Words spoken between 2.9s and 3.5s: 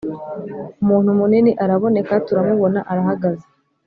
arahagaze.